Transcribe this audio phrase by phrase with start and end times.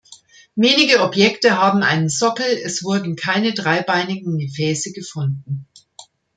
[0.55, 5.67] Wenige Objekte haben einen Sockel, es wurden keine dreibeinigen Gefäße gefunden.